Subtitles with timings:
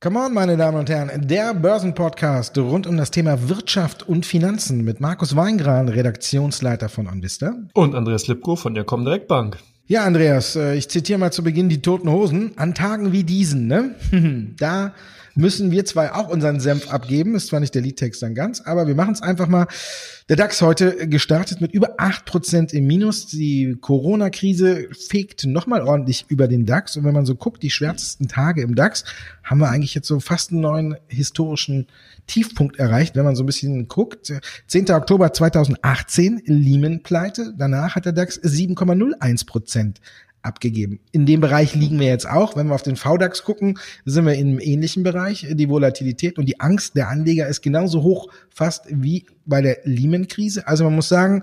[0.00, 4.84] Come on, meine Damen und Herren, der Börsenpodcast rund um das Thema Wirtschaft und Finanzen
[4.84, 7.54] mit Markus Weingran, Redaktionsleiter von OnVista.
[7.72, 9.56] Und Andreas Lipko von der Comdirect Bank.
[9.86, 12.52] Ja, Andreas, äh, ich zitiere mal zu Beginn die Toten Hosen.
[12.56, 13.94] An Tagen wie diesen, ne?
[14.58, 14.92] da
[15.34, 17.34] müssen wir zwei auch unseren Senf abgeben.
[17.34, 19.66] Ist zwar nicht der Liedtext dann ganz, aber wir machen es einfach mal.
[20.28, 23.26] Der DAX heute gestartet mit über acht Prozent im Minus.
[23.26, 26.96] Die Corona-Krise fegt nochmal ordentlich über den DAX.
[26.96, 29.04] Und wenn man so guckt, die schwärzesten Tage im DAX,
[29.42, 31.88] haben wir eigentlich jetzt so fast einen neuen historischen
[32.26, 34.32] Tiefpunkt erreicht, wenn man so ein bisschen guckt.
[34.68, 34.90] 10.
[34.90, 37.54] Oktober 2018, Lehman-Pleite.
[37.58, 40.00] Danach hat der DAX 7,01 Prozent
[40.42, 41.00] abgegeben.
[41.12, 42.56] In dem Bereich liegen wir jetzt auch.
[42.56, 45.46] Wenn wir auf den VDAX gucken, sind wir in einem ähnlichen Bereich.
[45.50, 50.66] Die Volatilität und die Angst der Anleger ist genauso hoch fast wie bei der Lehman-Krise.
[50.66, 51.42] Also man muss sagen,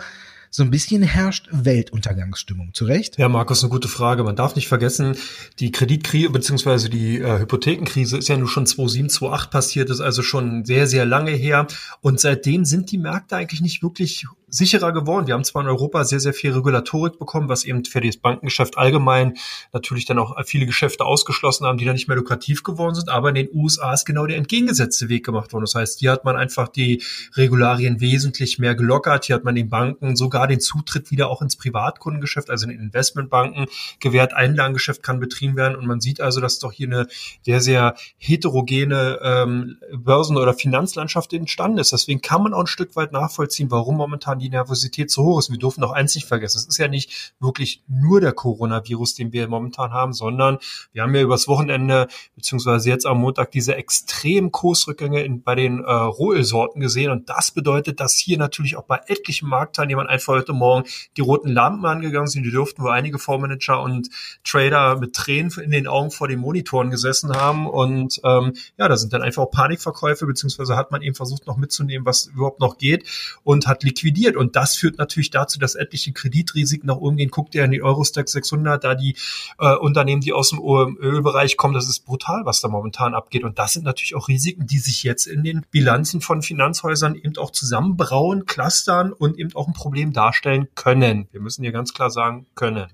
[0.51, 3.17] so ein bisschen herrscht Weltuntergangsstimmung, zu Recht?
[3.19, 4.23] Ja, Markus, eine gute Frage.
[4.23, 5.15] Man darf nicht vergessen,
[5.59, 6.89] die Kreditkrise bzw.
[6.89, 11.05] die äh, Hypothekenkrise ist ja nur schon 2007, 2008 passiert, ist also schon sehr, sehr
[11.05, 11.67] lange her.
[12.01, 15.27] Und seitdem sind die Märkte eigentlich nicht wirklich sicherer geworden.
[15.27, 18.77] Wir haben zwar in Europa sehr, sehr viel Regulatorik bekommen, was eben für das Bankengeschäft
[18.77, 19.37] allgemein
[19.73, 23.09] natürlich dann auch viele Geschäfte ausgeschlossen haben, die dann nicht mehr lukrativ geworden sind.
[23.09, 25.63] Aber in den USA ist genau der entgegengesetzte Weg gemacht worden.
[25.63, 27.03] Das heißt, hier hat man einfach die
[27.35, 29.25] Regularien wesentlich mehr gelockert.
[29.25, 33.67] Hier hat man den Banken sogar den Zutritt wieder auch ins Privatkundengeschäft, also in Investmentbanken
[33.99, 34.33] gewährt.
[34.33, 35.75] Einlagengeschäft kann betrieben werden.
[35.75, 37.07] Und man sieht also, dass doch hier eine
[37.43, 41.91] sehr, sehr heterogene ähm, Börsen- oder Finanzlandschaft entstanden ist.
[41.91, 45.51] Deswegen kann man auch ein Stück weit nachvollziehen, warum momentan die Nervosität zu hoch ist.
[45.51, 46.57] Wir dürfen auch eins nicht vergessen.
[46.57, 50.57] Es ist ja nicht wirklich nur der Coronavirus, den wir momentan haben, sondern
[50.93, 55.83] wir haben ja übers Wochenende, beziehungsweise jetzt am Montag, diese extremen Kursrückgänge in, bei den
[55.83, 57.11] äh, Rohölsorten gesehen.
[57.11, 61.49] Und das bedeutet, dass hier natürlich auch bei etlichen Marktteilnehmern einfach heute Morgen die roten
[61.49, 62.43] Lampen angegangen sind.
[62.43, 64.09] Die dürften wohl einige Fondsmanager und
[64.43, 67.67] Trader mit Tränen in den Augen vor den Monitoren gesessen haben.
[67.67, 71.57] Und ähm, ja, da sind dann einfach auch Panikverkäufe, beziehungsweise hat man eben versucht noch
[71.57, 73.07] mitzunehmen, was überhaupt noch geht
[73.43, 74.35] und hat liquidiert passiert.
[74.37, 77.29] Und das führt natürlich dazu, dass etliche Kreditrisiken nach oben gehen.
[77.29, 79.15] Guckt ihr in die Eurostack 600, da die
[79.59, 83.43] äh, Unternehmen, die aus dem Ölbereich kommen, das ist brutal, was da momentan abgeht.
[83.43, 87.37] Und das sind natürlich auch Risiken, die sich jetzt in den Bilanzen von Finanzhäusern eben
[87.37, 91.27] auch zusammenbrauen, clustern und eben auch ein Problem darstellen können.
[91.31, 92.87] Wir müssen hier ganz klar sagen, können.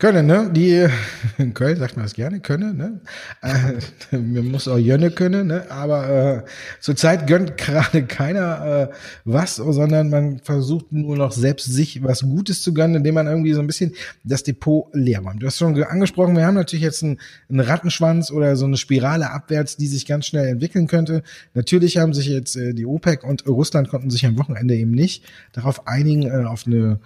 [0.00, 0.48] Können, ne?
[0.50, 0.86] Die
[1.38, 3.00] in Köln sagt man das gerne, können, ne?
[3.42, 5.70] Äh, man muss auch Jönne können, ne?
[5.70, 6.42] Aber äh,
[6.80, 8.94] zurzeit gönnt gerade keiner äh,
[9.26, 13.52] was, sondern man versucht nur noch selbst sich was Gutes zu gönnen, indem man irgendwie
[13.52, 13.92] so ein bisschen
[14.24, 15.42] das Depot leer macht.
[15.42, 19.30] Du hast schon angesprochen, wir haben natürlich jetzt einen, einen Rattenschwanz oder so eine Spirale
[19.30, 21.22] abwärts, die sich ganz schnell entwickeln könnte.
[21.52, 25.24] Natürlich haben sich jetzt äh, die OPEC und Russland konnten sich am Wochenende eben nicht
[25.52, 27.00] darauf einigen, äh, auf eine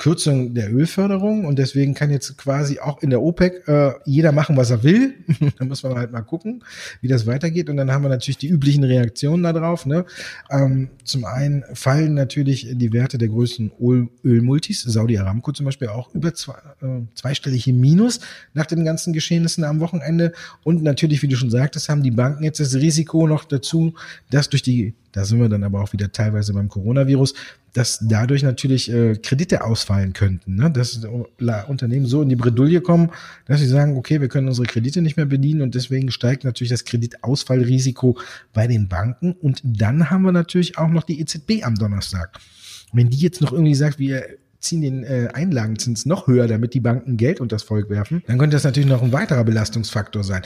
[0.00, 4.56] Kürzung der Ölförderung und deswegen kann jetzt quasi auch in der OPEC äh, jeder machen,
[4.56, 5.14] was er will.
[5.58, 6.64] da muss man halt mal gucken,
[7.02, 7.68] wie das weitergeht.
[7.68, 9.84] Und dann haben wir natürlich die üblichen Reaktionen darauf.
[9.84, 10.06] Ne?
[10.50, 15.88] Ähm, zum einen fallen natürlich die Werte der größten Öl Ölmultis, Saudi Aramco zum Beispiel
[15.88, 18.20] auch über zwei, äh, zweistellige Minus
[18.54, 20.32] nach den ganzen Geschehnissen am Wochenende.
[20.64, 23.92] Und natürlich, wie du schon sagtest, haben die Banken jetzt das Risiko noch dazu,
[24.30, 27.34] dass durch die da sind wir dann aber auch wieder teilweise beim Coronavirus,
[27.72, 30.70] dass dadurch natürlich äh, Kredite ausfallen könnten, ne?
[30.70, 31.00] dass
[31.68, 33.10] Unternehmen so in die Bredouille kommen,
[33.46, 36.70] dass sie sagen, okay, wir können unsere Kredite nicht mehr bedienen und deswegen steigt natürlich
[36.70, 38.18] das Kreditausfallrisiko
[38.52, 39.32] bei den Banken.
[39.32, 42.38] Und dann haben wir natürlich auch noch die EZB am Donnerstag.
[42.92, 44.24] Wenn die jetzt noch irgendwie sagt, wir
[44.58, 48.36] ziehen den äh, Einlagenzins noch höher, damit die Banken Geld unter das Volk werfen, dann
[48.36, 50.42] könnte das natürlich noch ein weiterer Belastungsfaktor sein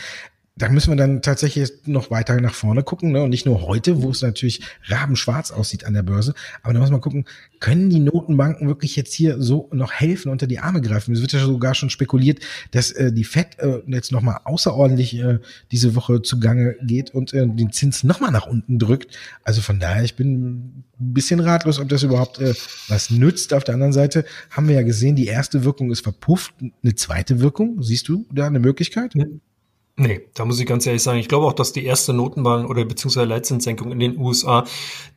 [0.57, 3.23] da müssen wir dann tatsächlich noch weiter nach vorne gucken, ne?
[3.25, 6.33] Und nicht nur heute, wo es natürlich rabenschwarz aussieht an der Börse,
[6.63, 7.25] aber da muss man gucken,
[7.59, 11.13] können die Notenbanken wirklich jetzt hier so noch helfen, unter die Arme greifen?
[11.13, 12.39] Es wird ja sogar schon spekuliert,
[12.71, 15.41] dass äh, die FED äh, jetzt nochmal außerordentlich äh,
[15.73, 19.17] diese Woche zugange geht und äh, den Zins nochmal nach unten drückt.
[19.43, 22.55] Also von daher, ich bin ein bisschen ratlos, ob das überhaupt äh,
[22.87, 23.55] was nützt.
[23.55, 26.55] Auf der anderen Seite haben wir ja gesehen, die erste Wirkung ist verpufft.
[26.61, 29.17] Eine zweite Wirkung, siehst du da eine Möglichkeit?
[29.17, 29.25] Ja.
[29.97, 32.85] Nee, da muss ich ganz ehrlich sagen, ich glaube auch, dass die erste Notenbank oder
[32.85, 34.65] beziehungsweise Leitzinssenkung in den USA,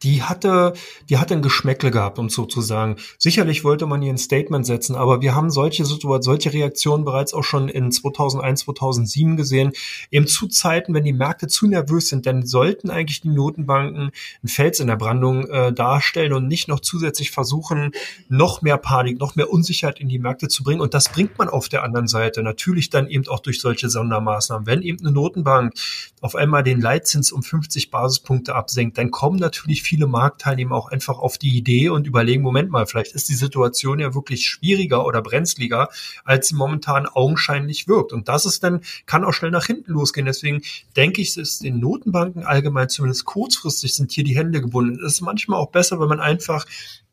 [0.04, 0.74] die hatte,
[1.10, 2.98] die hatte ein Geschmäckle gehabt, um so zu sagen.
[3.18, 7.44] Sicherlich wollte man hier ein Statement setzen, aber wir haben solche solche Reaktionen bereits auch
[7.44, 9.72] schon in 2001, 2007 gesehen.
[10.12, 14.12] Eben zu Zeiten, wenn die Märkte zu nervös sind, dann sollten eigentlich die Notenbanken
[14.44, 17.94] ein Fels in der Brandung äh, darstellen und nicht noch zusätzlich versuchen,
[18.30, 20.82] noch mehr Panik, noch mehr Unsicherheit in die Märkte zu bringen.
[20.82, 24.67] Und das bringt man auf der anderen Seite natürlich dann eben auch durch solche Sondermaßnahmen
[24.68, 25.74] Wenn eben eine Notenbank
[26.22, 31.18] auf einmal den Leitzins um 50 Basispunkte absenkt, dann kommen natürlich viele Marktteilnehmer auch einfach
[31.20, 35.22] auf die Idee und überlegen, Moment mal, vielleicht ist die Situation ja wirklich schwieriger oder
[35.22, 35.90] brenzliger,
[36.26, 38.14] als sie momentan augenscheinlich wirkt.
[38.14, 40.26] Und das ist dann, kann auch schnell nach hinten losgehen.
[40.26, 40.62] Deswegen
[40.96, 45.04] denke ich, es ist den Notenbanken allgemein, zumindest kurzfristig, sind hier die Hände gebunden.
[45.06, 46.66] Es ist manchmal auch besser, wenn man einfach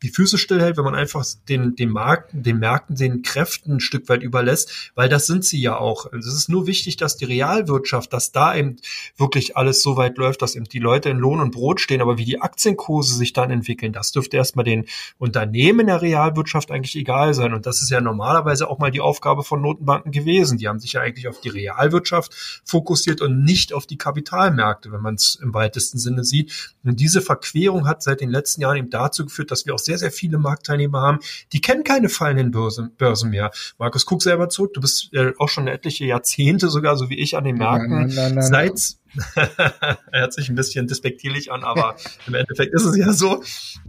[0.05, 4.07] die Füße stillhält, wenn man einfach den, den Marken, den Märkten, den Kräften ein Stück
[4.07, 6.13] weit überlässt, weil das sind sie ja auch.
[6.13, 8.75] Es ist nur wichtig, dass die Realwirtschaft, dass da eben
[9.17, 12.19] wirklich alles so weit läuft, dass eben die Leute in Lohn und Brot stehen, aber
[12.19, 14.85] wie die Aktienkurse sich dann entwickeln, das dürfte erstmal den
[15.17, 17.55] Unternehmen der Realwirtschaft eigentlich egal sein.
[17.55, 20.59] Und das ist ja normalerweise auch mal die Aufgabe von Notenbanken gewesen.
[20.59, 25.01] Die haben sich ja eigentlich auf die Realwirtschaft fokussiert und nicht auf die Kapitalmärkte, wenn
[25.01, 26.75] man es im weitesten Sinne sieht.
[26.83, 29.94] Und diese Verquerung hat seit den letzten Jahren eben dazu geführt, dass wir auch sehr,
[29.97, 31.19] sehr viele Marktteilnehmer haben,
[31.53, 33.51] die kennen keine fallenden Börsen, Börsen mehr.
[33.77, 34.73] Markus, guck selber zurück.
[34.73, 37.89] Du bist äh, auch schon etliche Jahrzehnte sogar, so wie ich, an den Märkten.
[37.89, 38.97] Nein, nein, nein, seit
[39.35, 41.95] er hört sich ein bisschen despektierlich an, aber
[42.27, 43.41] im Endeffekt ist es ja so.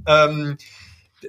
[0.07, 0.57] Ähm,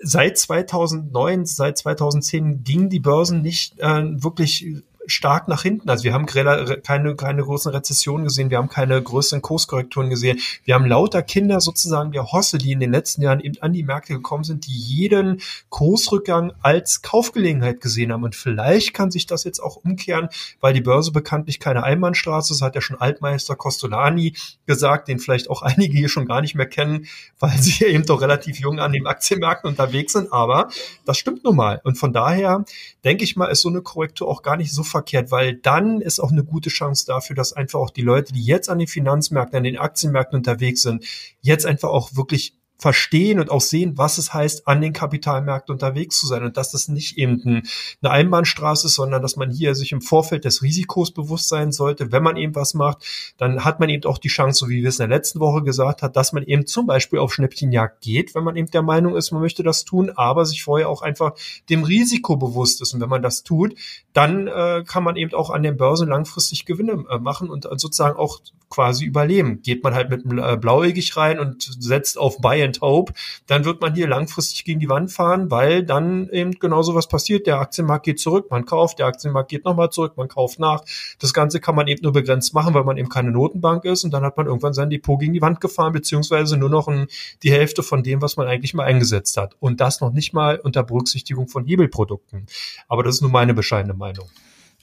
[0.02, 4.66] seit 2009, seit 2010 gingen die Börsen nicht äh, wirklich
[5.08, 5.90] stark nach hinten.
[5.90, 10.40] Also wir haben keine, keine großen Rezessionen gesehen, wir haben keine größeren Kurskorrekturen gesehen.
[10.64, 13.84] Wir haben lauter Kinder sozusagen der Hosse, die in den letzten Jahren eben an die
[13.84, 18.24] Märkte gekommen sind, die jeden Kursrückgang als Kaufgelegenheit gesehen haben.
[18.24, 22.62] Und vielleicht kann sich das jetzt auch umkehren, weil die Börse bekanntlich keine Einbahnstraße ist,
[22.62, 24.34] hat ja schon Altmeister Costolani
[24.66, 27.08] gesagt, den vielleicht auch einige hier schon gar nicht mehr kennen,
[27.40, 30.32] weil sie eben doch relativ jung an den Aktienmärkten unterwegs sind.
[30.32, 30.70] Aber
[31.06, 31.82] das stimmt nun mal.
[31.84, 32.66] Und von daher
[33.04, 36.20] denke ich mal, ist so eine Korrektur auch gar nicht so verkehrt, weil dann ist
[36.20, 39.58] auch eine gute Chance dafür, dass einfach auch die Leute, die jetzt an den Finanzmärkten,
[39.58, 41.06] an den Aktienmärkten unterwegs sind,
[41.42, 46.20] jetzt einfach auch wirklich verstehen und auch sehen, was es heißt, an den Kapitalmärkten unterwegs
[46.20, 47.64] zu sein und dass das nicht eben
[48.02, 52.12] eine Einbahnstraße ist, sondern dass man hier sich im Vorfeld des Risikos bewusst sein sollte.
[52.12, 54.90] Wenn man eben was macht, dann hat man eben auch die Chance, so wie wir
[54.90, 58.36] es in der letzten Woche gesagt hat, dass man eben zum Beispiel auf Schnäppchenjagd geht,
[58.36, 61.34] wenn man eben der Meinung ist, man möchte das tun, aber sich vorher auch einfach
[61.70, 62.94] dem Risiko bewusst ist.
[62.94, 63.74] Und wenn man das tut,
[64.18, 68.18] dann äh, kann man eben auch an den Börsen langfristig Gewinne äh, machen und sozusagen
[68.18, 69.62] auch quasi überleben.
[69.62, 73.14] Geht man halt mit äh, blauäugig rein und setzt auf Buy and Hope,
[73.46, 77.46] dann wird man hier langfristig gegen die Wand fahren, weil dann eben genauso was passiert.
[77.46, 80.84] Der Aktienmarkt geht zurück, man kauft, der Aktienmarkt geht nochmal zurück, man kauft nach.
[81.20, 84.12] Das Ganze kann man eben nur begrenzt machen, weil man eben keine Notenbank ist und
[84.12, 87.06] dann hat man irgendwann sein Depot gegen die Wand gefahren, beziehungsweise nur noch ein,
[87.44, 89.56] die Hälfte von dem, was man eigentlich mal eingesetzt hat.
[89.60, 92.48] Und das noch nicht mal unter Berücksichtigung von Hebelprodukten.
[92.88, 94.07] Aber das ist nur meine bescheidene Meinung.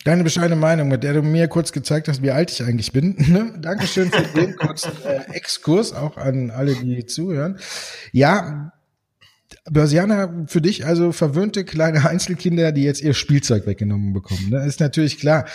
[0.05, 3.17] Deine bescheidene Meinung, mit der du mir kurz gezeigt hast, wie alt ich eigentlich bin.
[3.29, 3.55] Ne?
[3.59, 7.59] Dankeschön für den kurzen äh, Exkurs, auch an alle, die zuhören.
[8.13, 8.73] Ja,
[9.71, 14.51] Börsianer für dich also verwöhnte kleine Einzelkinder, die jetzt ihr Spielzeug weggenommen bekommen.
[14.51, 14.65] Ne?
[14.67, 15.47] Ist natürlich klar,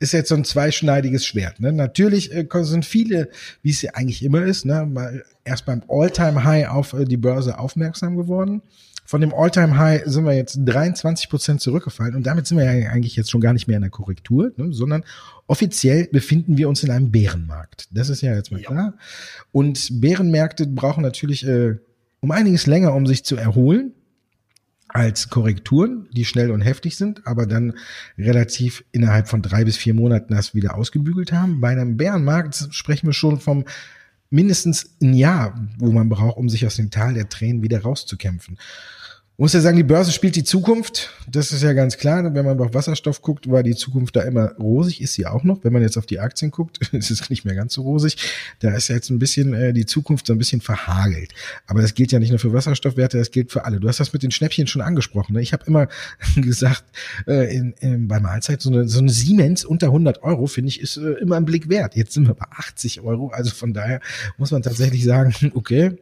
[0.00, 1.60] ist jetzt so ein zweischneidiges Schwert.
[1.60, 1.72] Ne?
[1.72, 3.30] Natürlich äh, sind viele,
[3.62, 8.16] wie es ja eigentlich immer ist, ne, erst beim All-Time-High auf äh, die Börse aufmerksam
[8.16, 8.60] geworden.
[9.14, 13.14] Von dem All-Time-High sind wir jetzt 23 Prozent zurückgefallen und damit sind wir ja eigentlich
[13.14, 15.04] jetzt schon gar nicht mehr in der Korrektur, ne, sondern
[15.46, 17.86] offiziell befinden wir uns in einem Bärenmarkt.
[17.92, 18.66] Das ist ja jetzt mal ja.
[18.66, 18.94] klar.
[19.52, 21.76] Und Bärenmärkte brauchen natürlich äh,
[22.18, 23.92] um einiges länger, um sich zu erholen
[24.88, 27.74] als Korrekturen, die schnell und heftig sind, aber dann
[28.18, 31.60] relativ innerhalb von drei bis vier Monaten das wieder ausgebügelt haben.
[31.60, 33.64] Bei einem Bärenmarkt sprechen wir schon vom
[34.34, 38.58] mindestens ein Jahr, wo man braucht, um sich aus dem Tal der Tränen wieder rauszukämpfen
[39.36, 41.10] muss ja sagen, die Börse spielt die Zukunft.
[41.28, 42.22] Das ist ja ganz klar.
[42.34, 45.64] Wenn man auf Wasserstoff guckt, war die Zukunft da immer rosig, ist sie auch noch.
[45.64, 48.16] Wenn man jetzt auf die Aktien guckt, ist es nicht mehr ganz so rosig.
[48.60, 51.32] Da ist ja jetzt ein bisschen äh, die Zukunft so ein bisschen verhagelt.
[51.66, 53.80] Aber das gilt ja nicht nur für Wasserstoffwerte, das gilt für alle.
[53.80, 55.32] Du hast das mit den Schnäppchen schon angesprochen.
[55.32, 55.42] Ne?
[55.42, 55.88] Ich habe immer
[56.36, 56.84] gesagt,
[57.26, 60.80] äh, in, in, bei Mahlzeit, so eine, so eine Siemens unter 100 Euro, finde ich,
[60.80, 61.96] ist äh, immer ein Blick wert.
[61.96, 63.30] Jetzt sind wir bei 80 Euro.
[63.30, 64.00] Also von daher
[64.38, 65.96] muss man tatsächlich sagen, okay,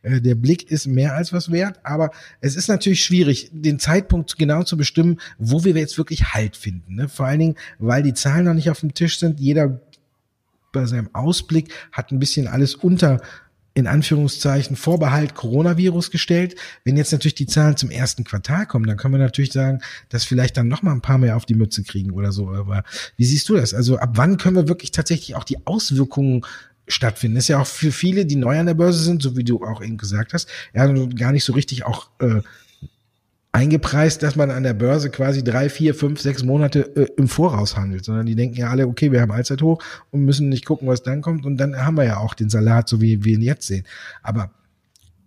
[0.00, 1.80] äh, der Blick ist mehr als was wert.
[1.82, 6.56] Aber es ist natürlich schwierig, den Zeitpunkt genau zu bestimmen, wo wir jetzt wirklich Halt
[6.56, 6.94] finden.
[6.96, 7.08] Ne?
[7.08, 9.40] Vor allen Dingen, weil die Zahlen noch nicht auf dem Tisch sind.
[9.40, 9.80] Jeder
[10.72, 13.20] bei seinem Ausblick hat ein bisschen alles unter
[13.74, 16.56] in Anführungszeichen Vorbehalt Coronavirus gestellt.
[16.84, 20.24] Wenn jetzt natürlich die Zahlen zum ersten Quartal kommen, dann können wir natürlich sagen, dass
[20.24, 22.48] vielleicht dann noch mal ein paar mehr auf die Mütze kriegen oder so.
[22.48, 22.82] Aber
[23.16, 23.74] wie siehst du das?
[23.74, 26.44] Also ab wann können wir wirklich tatsächlich auch die Auswirkungen
[26.88, 27.36] stattfinden.
[27.36, 29.82] ist ja auch für viele, die neu an der Börse sind, so wie du auch
[29.82, 32.40] eben gesagt hast, ja, gar nicht so richtig auch äh,
[33.58, 37.76] eingepreist, dass man an der Börse quasi drei, vier, fünf, sechs Monate äh, im Voraus
[37.76, 40.86] handelt, sondern die denken ja alle, okay, wir haben Allzeit hoch und müssen nicht gucken,
[40.86, 43.42] was dann kommt und dann haben wir ja auch den Salat, so wie wir ihn
[43.42, 43.84] jetzt sehen.
[44.22, 44.50] Aber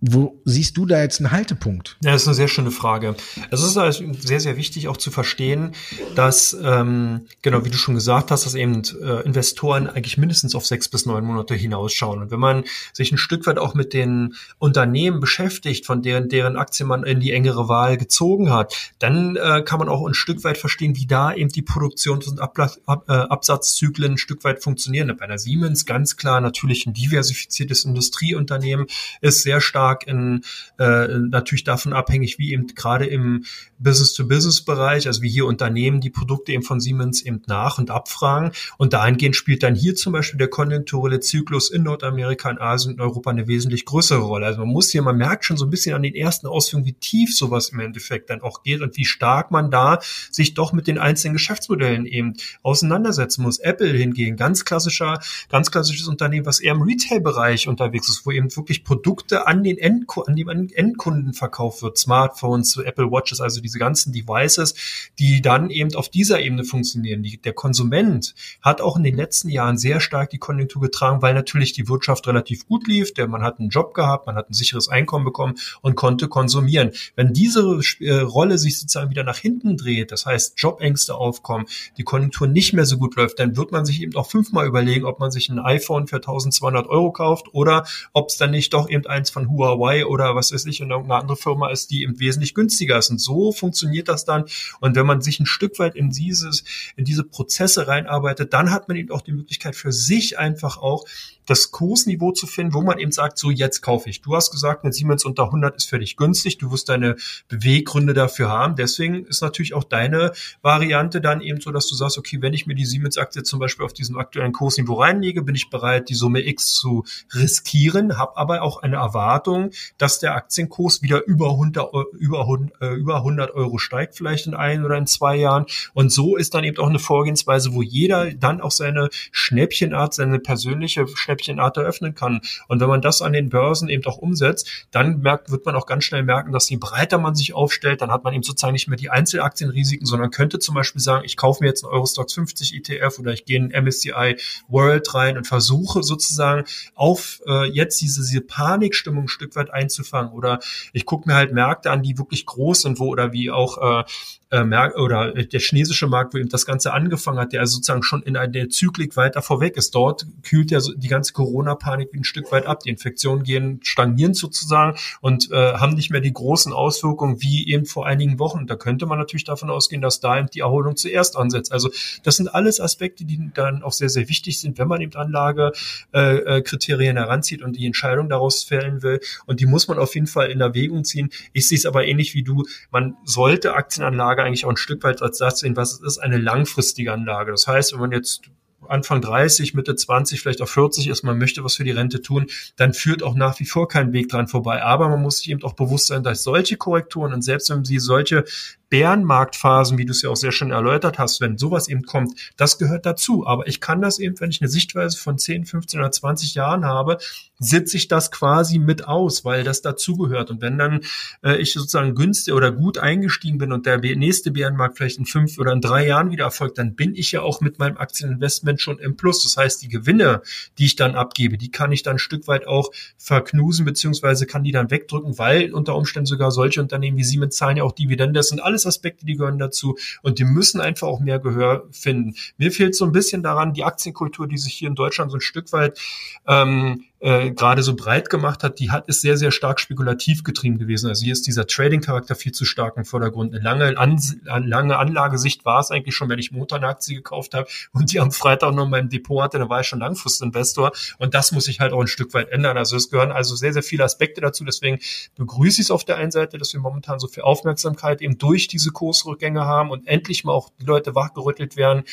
[0.01, 1.97] wo siehst du da jetzt einen Haltepunkt?
[2.03, 3.15] Ja, das ist eine sehr schöne Frage.
[3.51, 5.73] Es ist also sehr, sehr wichtig auch zu verstehen,
[6.15, 10.65] dass, ähm, genau wie du schon gesagt hast, dass eben äh, Investoren eigentlich mindestens auf
[10.65, 12.19] sechs bis neun Monate hinausschauen.
[12.23, 16.57] Und wenn man sich ein Stück weit auch mit den Unternehmen beschäftigt, von deren, deren
[16.57, 20.43] Aktien man in die engere Wahl gezogen hat, dann äh, kann man auch ein Stück
[20.43, 24.63] weit verstehen, wie da eben die Produktions- und Ab Ab äh, Absatzzyklen ein Stück weit
[24.63, 25.15] funktionieren.
[25.15, 28.87] Bei einer Siemens ganz klar natürlich ein diversifiziertes Industrieunternehmen
[29.21, 30.43] ist sehr stark stark in
[30.79, 33.45] äh, natürlich davon abhängig, wie eben gerade im
[33.79, 38.51] Business-to-Business-Bereich, also wie hier Unternehmen die Produkte eben von Siemens eben nach und abfragen.
[38.77, 43.01] Und dahingehend spielt dann hier zum Beispiel der konjunkturelle Zyklus in Nordamerika, in Asien und
[43.01, 44.45] Europa eine wesentlich größere Rolle.
[44.45, 46.93] Also man muss hier, man merkt schon so ein bisschen an den ersten Ausführungen, wie
[46.93, 49.99] tief sowas im Endeffekt dann auch geht und wie stark man da
[50.31, 53.59] sich doch mit den einzelnen Geschäftsmodellen eben auseinandersetzen muss.
[53.59, 55.19] Apple hingegen, ganz klassischer,
[55.49, 59.77] ganz klassisches Unternehmen, was eher im Retail-Bereich unterwegs ist, wo eben wirklich Produkte an den
[59.81, 60.45] An die
[60.75, 61.97] Endkunden verkauft wird.
[61.97, 64.75] Smartphones, Apple Watches, also diese ganzen Devices,
[65.19, 67.23] die dann eben auf dieser Ebene funktionieren.
[67.23, 71.33] Die, der Konsument hat auch in den letzten Jahren sehr stark die Konjunktur getragen, weil
[71.33, 73.13] natürlich die Wirtschaft relativ gut lief.
[73.13, 76.91] Der, man hat einen Job gehabt, man hat ein sicheres Einkommen bekommen und konnte konsumieren.
[77.15, 81.65] Wenn diese äh, Rolle sich sozusagen wieder nach hinten dreht, das heißt Jobängste aufkommen,
[81.97, 85.05] die Konjunktur nicht mehr so gut läuft, dann wird man sich eben auch fünfmal überlegen,
[85.05, 88.89] ob man sich ein iPhone für 1200 Euro kauft oder ob es dann nicht doch
[88.89, 92.03] eben eins von Huawei Huawei oder was weiß ich und irgendeine andere Firma ist, die
[92.03, 93.09] eben wesentlich günstiger ist.
[93.09, 94.45] Und so funktioniert das dann.
[94.79, 96.63] Und wenn man sich ein Stück weit in dieses,
[96.95, 101.05] in diese Prozesse reinarbeitet, dann hat man eben auch die Möglichkeit für sich einfach auch
[101.45, 104.21] das Kursniveau zu finden, wo man eben sagt, so jetzt kaufe ich.
[104.21, 106.57] Du hast gesagt, eine Siemens unter 100 ist für dich günstig.
[106.57, 107.15] Du wirst deine
[107.49, 108.75] Beweggründe dafür haben.
[108.75, 112.67] Deswegen ist natürlich auch deine Variante dann eben so, dass du sagst, okay, wenn ich
[112.67, 116.45] mir die Siemens-Aktie zum Beispiel auf diesem aktuellen Kursniveau reinlege, bin ich bereit, die Summe
[116.45, 119.60] X zu riskieren, habe aber auch eine Erwartung,
[119.97, 122.47] dass der Aktienkurs wieder über 100, über,
[122.81, 125.65] äh, über 100 Euro steigt, vielleicht in ein oder in zwei Jahren.
[125.93, 130.39] Und so ist dann eben auch eine Vorgehensweise, wo jeder dann auch seine Schnäppchenart, seine
[130.39, 132.41] persönliche Schnäppchenart eröffnen kann.
[132.67, 135.85] Und wenn man das an den Börsen eben auch umsetzt, dann merkt, wird man auch
[135.85, 138.87] ganz schnell merken, dass je breiter man sich aufstellt, dann hat man eben sozusagen nicht
[138.87, 142.75] mehr die Einzelaktienrisiken, sondern könnte zum Beispiel sagen, ich kaufe mir jetzt einen Eurostox 50
[142.75, 144.37] ETF oder ich gehe in MSCI
[144.67, 146.65] World rein und versuche sozusagen
[146.95, 150.31] auf äh, jetzt diese, diese Panikstimmung ein Stück weit einzufangen.
[150.31, 150.59] Oder
[150.93, 154.03] ich gucke mir halt Märkte an, die wirklich groß sind, wo oder wie auch äh,
[154.51, 158.21] äh, oder der chinesische Markt, wo eben das Ganze angefangen hat, der also sozusagen schon
[158.23, 159.95] in der Zyklik weiter vorweg ist.
[159.95, 162.81] Dort kühlt ja die ganze Corona-Panik ein Stück weit ab.
[162.81, 167.85] Die Infektionen gehen stagnieren sozusagen und äh, haben nicht mehr die großen Auswirkungen wie eben
[167.85, 168.67] vor einigen Wochen.
[168.67, 171.71] Da könnte man natürlich davon ausgehen, dass da eben die Erholung zuerst ansetzt.
[171.71, 171.89] Also
[172.23, 177.17] das sind alles Aspekte, die dann auch sehr, sehr wichtig sind, wenn man eben Anlagekriterien
[177.17, 179.19] äh, heranzieht und die Entscheidung daraus fällen will.
[179.45, 181.29] Und die muss man auf jeden Fall in Erwägung ziehen.
[181.53, 182.65] Ich sehe es aber ähnlich wie du.
[182.91, 186.37] Man sollte Aktienanlage eigentlich auch ein Stück weit als das sehen, was es ist, eine
[186.37, 187.51] langfristige Anlage.
[187.51, 188.41] Das heißt, wenn man jetzt
[188.87, 192.47] Anfang 30, Mitte 20, vielleicht auch 40 ist, man möchte was für die Rente tun,
[192.75, 194.81] dann führt auch nach wie vor kein Weg dran vorbei.
[194.83, 197.99] Aber man muss sich eben auch bewusst sein, dass solche Korrekturen und selbst wenn sie
[197.99, 198.43] solche
[198.91, 202.77] Bärenmarktphasen, wie du es ja auch sehr schön erläutert hast, wenn sowas eben kommt, das
[202.77, 203.47] gehört dazu.
[203.47, 206.85] Aber ich kann das eben, wenn ich eine Sichtweise von 10, 15 oder 20 Jahren
[206.85, 207.17] habe,
[207.57, 210.49] sitze ich das quasi mit aus, weil das dazugehört.
[210.49, 211.01] Und wenn dann
[211.43, 215.57] äh, ich sozusagen günstig oder gut eingestiegen bin und der nächste Bärenmarkt vielleicht in fünf
[215.57, 218.99] oder in drei Jahren wieder erfolgt, dann bin ich ja auch mit meinem Aktieninvestment schon
[218.99, 219.43] im Plus.
[219.43, 220.41] Das heißt, die Gewinne,
[220.77, 224.63] die ich dann abgebe, die kann ich dann ein Stück weit auch verknusen, beziehungsweise kann
[224.63, 228.39] die dann wegdrücken, weil unter Umständen sogar solche Unternehmen wie Siemens zahlen ja auch Dividende.
[228.39, 231.87] Das sind alles alles Aspekte, die gehören dazu und die müssen einfach auch mehr Gehör
[231.91, 232.35] finden.
[232.57, 235.41] Mir fehlt so ein bisschen daran, die Aktienkultur, die sich hier in Deutschland so ein
[235.41, 235.99] Stück weit
[236.47, 240.79] ähm, äh, gerade so breit gemacht hat, die hat ist sehr, sehr stark spekulativ getrieben
[240.79, 241.07] gewesen.
[241.07, 243.53] Also hier ist dieser Trading-Charakter viel zu stark im Vordergrund.
[243.53, 247.53] Eine lange, an, lange Anlagesicht war es eigentlich schon, wenn ich Montag eine Aktie gekauft
[247.53, 250.91] habe und die am Freitag noch in meinem Depot hatte, dann war ich schon Langfristinvestor.
[251.19, 252.77] Und das muss sich halt auch ein Stück weit ändern.
[252.77, 254.65] Also es gehören also sehr, sehr viele Aspekte dazu.
[254.65, 254.97] Deswegen
[255.35, 258.67] begrüße ich es auf der einen Seite, dass wir momentan so viel Aufmerksamkeit eben durch
[258.67, 262.03] diese Kursrückgänge haben und endlich mal auch die Leute wachgerüttelt werden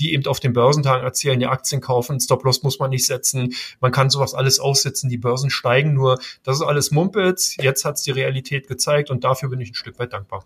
[0.00, 3.92] die eben auf den Börsentagen erzählen, ja, Aktien kaufen, Stop-Loss muss man nicht setzen, man
[3.92, 6.18] kann sowas alles aussetzen, die Börsen steigen nur.
[6.42, 7.56] Das ist alles Mumpels.
[7.60, 10.44] Jetzt hat's die Realität gezeigt und dafür bin ich ein Stück weit dankbar.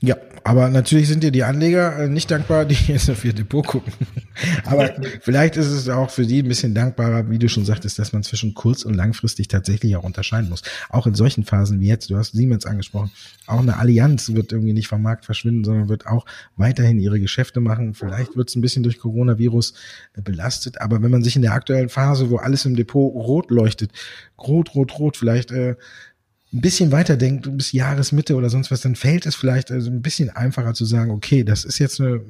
[0.00, 3.66] Ja, aber natürlich sind dir die Anleger äh, nicht dankbar, die jetzt auf ihr Depot
[3.66, 3.92] gucken.
[4.66, 8.12] aber vielleicht ist es auch für die ein bisschen dankbarer, wie du schon sagtest, dass
[8.12, 10.62] man zwischen kurz- und langfristig tatsächlich auch unterscheiden muss.
[10.90, 13.10] Auch in solchen Phasen wie jetzt, du hast Siemens angesprochen,
[13.46, 16.26] auch eine Allianz wird irgendwie nicht vom Markt verschwinden, sondern wird auch
[16.56, 17.94] weiterhin ihre Geschäfte machen.
[17.94, 19.72] Vielleicht wird es ein bisschen durch Coronavirus
[20.14, 23.50] äh, belastet, aber wenn man sich in der aktuellen Phase, wo alles im Depot rot
[23.50, 23.92] leuchtet,
[24.38, 25.76] rot, rot, rot, vielleicht äh,
[26.52, 30.02] ein bisschen weiter denkt, bis Jahresmitte oder sonst was, dann fällt es vielleicht also ein
[30.02, 32.20] bisschen einfacher zu sagen, okay, das ist jetzt eine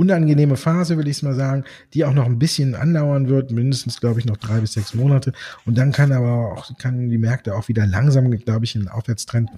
[0.00, 4.00] unangenehme Phase, will ich es mal sagen, die auch noch ein bisschen andauern wird, mindestens,
[4.00, 5.32] glaube ich, noch drei bis sechs Monate.
[5.66, 8.88] Und dann kann aber auch, kann die Märkte auch wieder langsam, glaube ich, in einen
[8.88, 9.50] Aufwärtstrend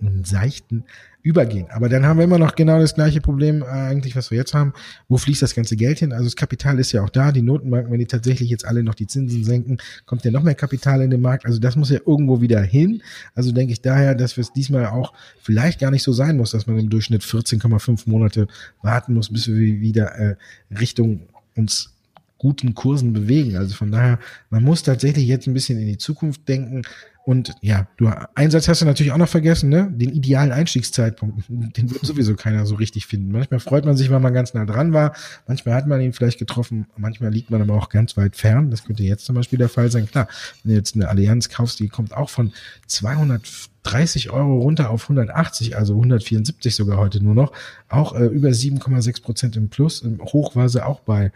[0.00, 0.84] einen seichten
[1.22, 1.66] übergehen.
[1.70, 4.52] Aber dann haben wir immer noch genau das gleiche Problem äh, eigentlich, was wir jetzt
[4.52, 4.74] haben.
[5.08, 6.12] Wo fließt das ganze Geld hin?
[6.12, 7.32] Also das Kapital ist ja auch da.
[7.32, 10.54] Die Notenbanken, wenn die tatsächlich jetzt alle noch die Zinsen senken, kommt ja noch mehr
[10.54, 11.46] Kapital in den Markt.
[11.46, 13.02] Also das muss ja irgendwo wieder hin.
[13.34, 16.66] Also denke ich daher, dass es diesmal auch vielleicht gar nicht so sein muss, dass
[16.66, 18.46] man im Durchschnitt 14,5 Monate
[18.82, 20.36] warten muss, bis wir wieder äh,
[20.78, 21.94] Richtung uns
[22.36, 23.56] guten Kursen bewegen.
[23.56, 24.18] Also von daher,
[24.50, 26.82] man muss tatsächlich jetzt ein bisschen in die Zukunft denken.
[27.24, 29.90] Und ja, du Einsatz hast du natürlich auch noch vergessen, ne?
[29.90, 33.32] Den idealen Einstiegszeitpunkt, den wird sowieso keiner so richtig finden.
[33.32, 35.14] Manchmal freut man sich, weil man ganz nah dran war.
[35.46, 36.86] Manchmal hat man ihn vielleicht getroffen.
[36.98, 38.70] Manchmal liegt man aber auch ganz weit fern.
[38.70, 40.06] Das könnte jetzt zum Beispiel der Fall sein.
[40.06, 40.28] Klar,
[40.62, 42.52] wenn du jetzt eine Allianz kaufst, die kommt auch von
[42.88, 47.52] 230 Euro runter auf 180, also 174 sogar heute nur noch.
[47.88, 50.02] Auch äh, über 7,6 Prozent im Plus.
[50.02, 51.32] Im Hoch war sie auch bei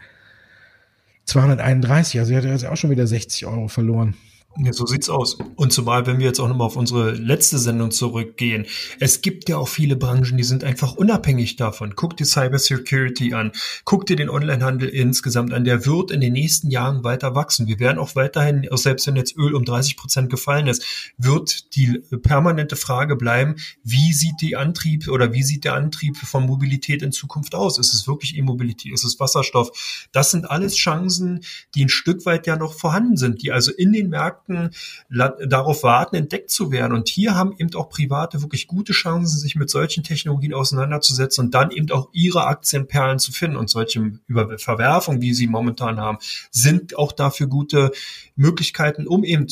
[1.25, 2.19] 231.
[2.19, 4.13] Also er hat jetzt auch schon wieder 60 Euro verloren.
[4.57, 5.37] Ja, so sieht's aus.
[5.55, 8.65] Und zumal, wenn wir jetzt auch nochmal auf unsere letzte Sendung zurückgehen,
[8.99, 11.93] es gibt ja auch viele Branchen, die sind einfach unabhängig davon.
[11.95, 13.51] Guck dir Cybersecurity an,
[13.85, 17.67] guck dir den Onlinehandel insgesamt an, der wird in den nächsten Jahren weiter wachsen.
[17.67, 22.01] Wir werden auch weiterhin, selbst wenn jetzt Öl um 30 Prozent gefallen ist, wird die
[22.21, 27.11] permanente Frage bleiben, wie sieht die Antrieb oder wie sieht der Antrieb von Mobilität in
[27.13, 27.77] Zukunft aus?
[27.77, 28.91] Ist es wirklich E-Mobility?
[28.91, 30.07] Ist es Wasserstoff?
[30.11, 33.93] Das sind alles Chancen, die ein Stück weit ja noch vorhanden sind, die also in
[33.93, 36.93] den Märkten Märkten darauf warten, entdeckt zu werden.
[36.93, 41.53] Und hier haben eben auch Private wirklich gute Chancen, sich mit solchen Technologien auseinanderzusetzen und
[41.53, 43.57] dann eben auch ihre Aktienperlen zu finden.
[43.57, 44.19] Und solche
[44.57, 46.17] Verwerfungen, wie sie momentan haben,
[46.51, 47.91] sind auch dafür gute
[48.35, 49.47] Möglichkeiten, um eben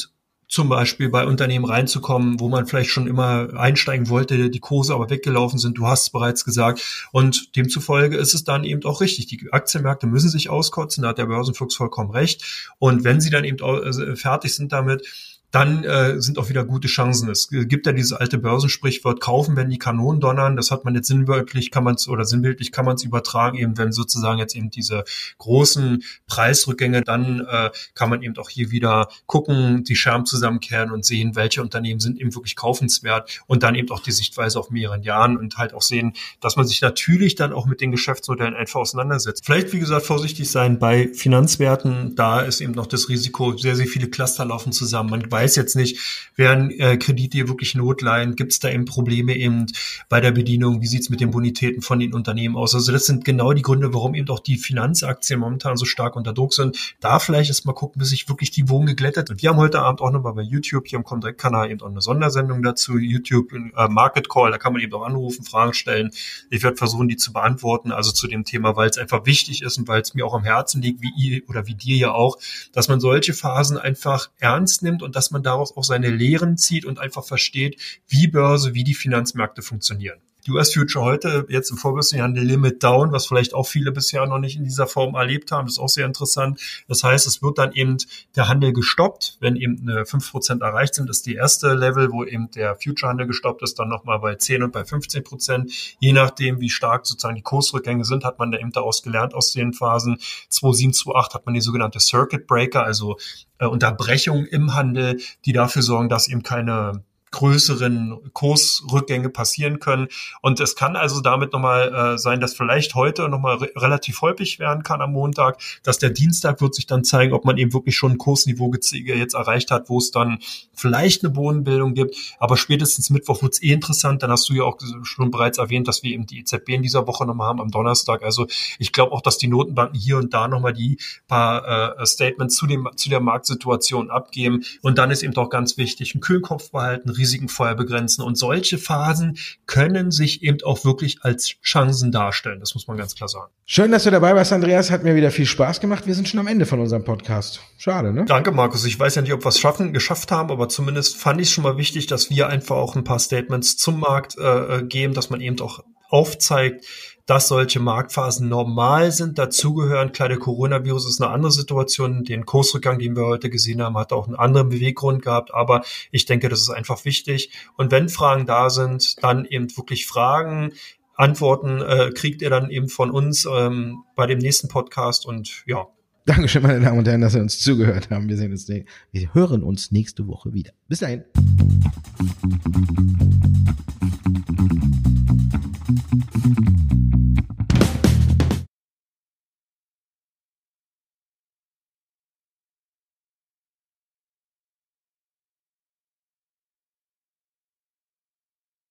[0.48, 5.10] zum Beispiel bei Unternehmen reinzukommen, wo man vielleicht schon immer einsteigen wollte, die Kurse aber
[5.10, 5.78] weggelaufen sind.
[5.78, 7.10] Du hast es bereits gesagt.
[7.12, 9.28] Und demzufolge ist es dann eben auch richtig.
[9.28, 11.04] Die Aktienmärkte müssen sich auskotzen.
[11.04, 12.70] Da hat der Börsenfuchs vollkommen recht.
[12.80, 16.88] Und wenn sie dann eben äh, fertig sind damit, dann äh, sind auch wieder gute
[16.88, 17.30] Chancen.
[17.30, 20.58] Es gibt ja dieses alte Börsensprichwort, kaufen, wenn die Kanonen donnern.
[20.58, 23.78] Das hat man jetzt sinnwörtlich, kann man es oder sinnbildlich kann man es übertragen, eben
[23.78, 25.06] wenn sozusagen jetzt eben diese
[25.38, 31.06] großen Preisrückgänge, dann äh, kann man eben auch hier wieder gucken, die Scherben zusammenkehren und
[31.06, 35.04] sehen, welche Unternehmen sind eben wirklich kaufenswert und dann eben auch die Sichtweise auf mehreren
[35.04, 38.82] Jahren und halt auch sehen, dass man sich natürlich dann auch mit den Geschäftsmodellen einfach
[38.82, 39.46] auseinandersetzt.
[39.46, 42.16] Vielleicht, wie gesagt, vorsichtig sein bei Finanzwerten.
[42.16, 45.10] Da ist eben noch das Risiko, sehr, sehr viele Cluster laufen zusammen.
[45.10, 46.00] Man weiß jetzt nicht,
[46.36, 49.68] werden äh, Kredite wirklich Notleihen, gibt es da eben Probleme eben
[50.10, 52.74] bei der Bedienung, wie sieht's mit den Bonitäten von den Unternehmen aus.
[52.74, 56.34] Also das sind genau die Gründe, warum eben auch die Finanzaktien momentan so stark unter
[56.34, 56.96] Druck sind.
[57.00, 59.42] Da vielleicht erst mal gucken, bis sich wirklich die Wogen geglättet sind.
[59.42, 62.64] Wir haben heute Abend auch nochmal bei YouTube hier im Comdirect-Kanal eben auch eine Sondersendung
[62.64, 66.12] dazu, YouTube äh, Market Call, da kann man eben auch anrufen, Fragen stellen.
[66.50, 69.78] Ich werde versuchen, die zu beantworten, also zu dem Thema, weil es einfach wichtig ist
[69.78, 72.38] und weil es mir auch am Herzen liegt, wie ihr oder wie dir ja auch,
[72.74, 76.56] dass man solche Phasen einfach ernst nimmt und dass dass man daraus auch seine Lehren
[76.56, 80.22] zieht und einfach versteht, wie Börse, wie die Finanzmärkte funktionieren.
[80.50, 84.40] US Future heute jetzt im vorbörslichen Handel Limit Down, was vielleicht auch viele bisher noch
[84.40, 85.66] nicht in dieser Form erlebt haben.
[85.66, 86.60] Das ist auch sehr interessant.
[86.88, 87.98] Das heißt, es wird dann eben
[88.36, 92.50] der Handel gestoppt, wenn eben eine 5% erreicht sind, ist die erste Level, wo eben
[92.52, 95.72] der Future-Handel gestoppt ist, dann nochmal bei 10 und bei 15 Prozent.
[96.00, 99.52] Je nachdem, wie stark sozusagen die Kursrückgänge sind, hat man da eben daraus gelernt aus
[99.52, 100.18] den Phasen.
[100.50, 103.18] 2007, 2008 hat man die sogenannte Circuit Breaker, also
[103.60, 110.08] äh, Unterbrechungen im Handel, die dafür sorgen, dass eben keine größeren Kursrückgänge passieren können.
[110.42, 114.60] Und es kann also damit nochmal äh, sein, dass vielleicht heute nochmal re relativ häufig
[114.60, 117.96] werden kann am Montag, dass der Dienstag wird sich dann zeigen, ob man eben wirklich
[117.96, 120.40] schon ein Kursniveau jetzt erreicht hat, wo es dann
[120.74, 122.16] vielleicht eine Bodenbildung gibt.
[122.40, 124.24] Aber spätestens Mittwoch wird es eh interessant.
[124.24, 127.08] Dann hast du ja auch schon bereits erwähnt, dass wir eben die EZB in dieser
[127.08, 128.24] Woche nochmal haben am Donnerstag.
[128.24, 128.48] Also
[128.80, 132.68] ich glaube auch, dass die Notenbanken hier und da nochmal die paar äh, Statements zu,
[132.68, 134.64] dem, zu der Marktsituation abgeben.
[134.82, 138.22] Und dann ist eben auch ganz wichtig, einen Kühlkopf behalten, Risiken vorher begrenzen.
[138.24, 142.60] Und solche Phasen können sich eben auch wirklich als Chancen darstellen.
[142.60, 143.52] Das muss man ganz klar sagen.
[143.66, 144.92] Schön, dass du dabei warst, Andreas.
[144.92, 146.08] Hat mir wieder viel Spaß gemacht.
[146.08, 147.62] Wir sind schon am Ende von unserem Podcast.
[147.78, 148.26] Schade, ne?
[148.26, 148.86] Danke, Markus.
[148.86, 151.54] Ich weiß ja nicht, ob wir es schaffen, geschafft haben, aber zumindest fand ich es
[151.54, 155.30] schon mal wichtig, dass wir einfach auch ein paar Statements zum Markt äh, geben, dass
[155.30, 156.86] man eben auch aufzeigt,
[157.28, 159.38] dass solche Marktphasen normal sind.
[159.38, 162.24] Dazugehören, klar, der Coronavirus ist eine andere Situation.
[162.24, 165.54] Den Kursrückgang, den wir heute gesehen haben, hat auch einen anderen Beweggrund gehabt.
[165.54, 167.52] Aber ich denke, das ist einfach wichtig.
[167.76, 170.72] Und wenn Fragen da sind, dann eben wirklich Fragen.
[171.16, 175.88] Antworten äh, kriegt ihr dann eben von uns ähm, bei dem nächsten Podcast und ja.
[176.26, 178.30] Dankeschön, meine Damen und Herren, dass Sie uns zugehört haben.
[178.30, 180.72] Wir sehen uns, wir hören uns nächste Woche wieder.
[180.88, 181.24] Bis dahin.